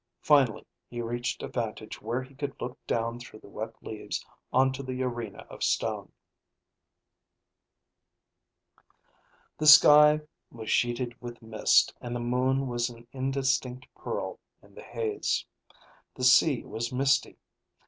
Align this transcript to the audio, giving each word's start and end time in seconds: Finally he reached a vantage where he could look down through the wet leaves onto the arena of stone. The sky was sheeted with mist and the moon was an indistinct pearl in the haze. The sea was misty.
Finally 0.23 0.65
he 0.89 0.99
reached 0.99 1.43
a 1.43 1.47
vantage 1.47 2.01
where 2.01 2.23
he 2.23 2.33
could 2.33 2.59
look 2.59 2.79
down 2.87 3.19
through 3.19 3.39
the 3.39 3.47
wet 3.47 3.71
leaves 3.83 4.25
onto 4.51 4.81
the 4.81 5.03
arena 5.03 5.45
of 5.47 5.61
stone. 5.61 6.11
The 9.59 9.67
sky 9.67 10.21
was 10.49 10.71
sheeted 10.71 11.21
with 11.21 11.43
mist 11.43 11.93
and 12.01 12.15
the 12.15 12.19
moon 12.19 12.67
was 12.67 12.89
an 12.89 13.05
indistinct 13.11 13.85
pearl 13.95 14.39
in 14.63 14.73
the 14.73 14.81
haze. 14.81 15.45
The 16.15 16.23
sea 16.23 16.65
was 16.65 16.91
misty. 16.91 17.37